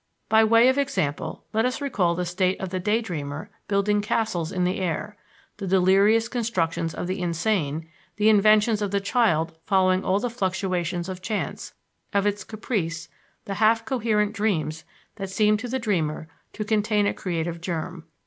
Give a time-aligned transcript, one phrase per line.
[0.29, 4.51] By way of example let us recall the state of the day dreamer building castles
[4.51, 5.15] in the air;
[5.57, 11.07] the delirious constructions of the insane, the inventions of the child following all the fluctuations
[11.07, 11.75] of chance,
[12.15, 13.09] of its caprice;
[13.45, 14.83] the half coherent dreams
[15.17, 18.05] that seem to the dreamer to contain a creative germ.